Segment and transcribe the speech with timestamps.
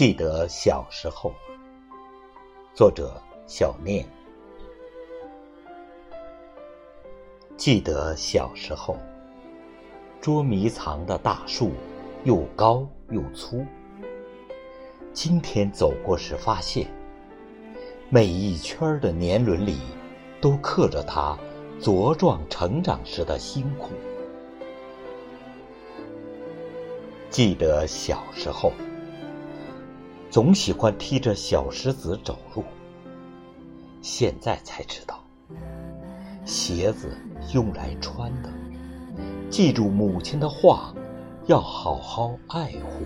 [0.00, 1.30] 记得小时候，
[2.72, 4.02] 作者小念。
[7.54, 8.96] 记得小时候，
[10.18, 11.72] 捉迷藏的大树
[12.24, 13.62] 又高又粗。
[15.12, 16.86] 今天走过时发现，
[18.08, 19.80] 每一圈的年轮里，
[20.40, 21.38] 都刻着它
[21.78, 23.90] 茁壮成长时的辛苦。
[27.28, 28.72] 记得小时候。
[30.30, 32.62] 总喜欢踢着小石子走路，
[34.00, 35.20] 现在才知道，
[36.44, 37.18] 鞋子
[37.52, 38.48] 用来穿的。
[39.50, 40.94] 记住母亲的话，
[41.46, 43.04] 要好好爱护。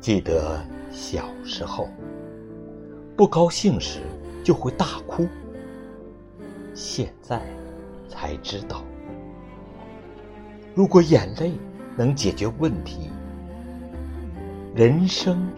[0.00, 1.88] 记得小时候，
[3.16, 4.00] 不高兴时
[4.42, 5.24] 就会大哭，
[6.74, 7.40] 现在
[8.08, 8.82] 才知道，
[10.74, 11.52] 如果眼泪
[11.96, 13.08] 能解决问题。
[14.76, 15.50] 人生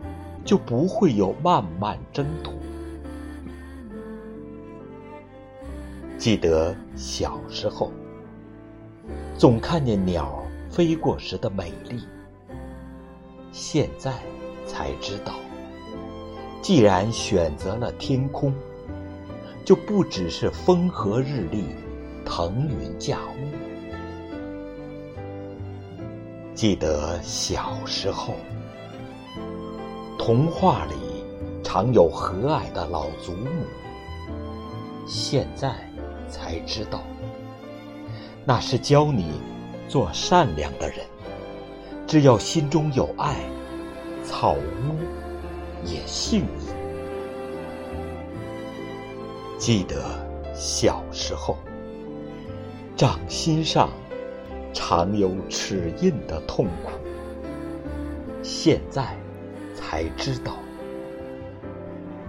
[0.44, 2.52] 就不会有漫漫征途。
[6.16, 7.90] 记得小时候，
[9.36, 12.00] 总看见鸟飞过时的美丽。
[13.50, 14.14] 现在
[14.64, 15.34] 才知道，
[16.62, 18.54] 既然选择了天空，
[19.64, 21.64] 就不只是风和日丽、
[22.24, 23.48] 腾云驾雾。
[26.54, 28.34] 记得小时候。
[30.28, 31.24] 童话里
[31.64, 33.48] 常有和蔼的老祖母，
[35.06, 35.74] 现在
[36.28, 37.00] 才知道，
[38.44, 39.40] 那是教你
[39.88, 40.98] 做善良的人。
[42.06, 43.36] 只要心中有爱，
[44.22, 44.96] 草屋
[45.86, 46.74] 也幸福。
[49.56, 50.04] 记得
[50.54, 51.56] 小时候，
[52.94, 53.88] 掌心上
[54.74, 56.90] 常有齿印的痛苦，
[58.42, 59.16] 现在。
[59.78, 60.54] 才知道，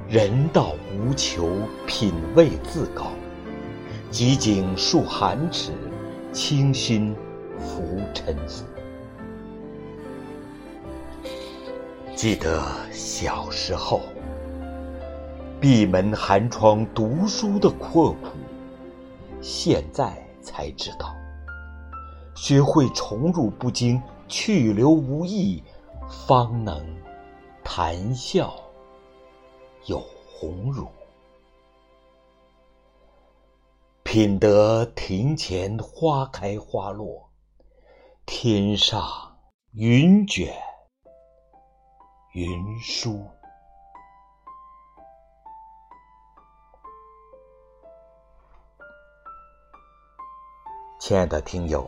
[0.08, 1.50] 人道无求，
[1.88, 3.08] 品味自高。
[4.12, 5.72] 几景数寒齿，
[6.32, 7.16] 清心
[7.58, 8.64] 拂尘俗。
[12.16, 12.62] 记得
[12.92, 14.02] 小时候，
[15.60, 18.30] 闭门寒窗读书的阔苦，
[19.42, 21.16] 现在才知道，
[22.36, 25.64] 学会宠辱不惊，去留无意，
[26.28, 26.84] 方能。
[27.72, 28.52] 谈笑
[29.86, 30.88] 有鸿儒，
[34.02, 37.30] 品得庭前花开花落，
[38.26, 39.38] 天上
[39.74, 40.52] 云卷
[42.34, 43.24] 云舒。
[51.00, 51.88] 亲爱的听友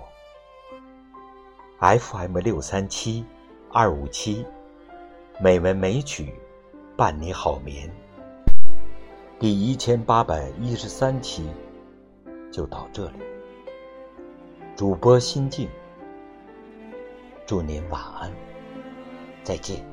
[1.79, 3.25] ，FM 六三七
[3.73, 4.45] 二五七。
[5.43, 6.35] 美文美曲，
[6.95, 7.89] 伴你好眠。
[9.39, 11.49] 第一千八百一十三期
[12.51, 13.17] 就到这里。
[14.75, 15.67] 主播心静，
[17.47, 18.31] 祝您晚安，
[19.43, 19.90] 再见。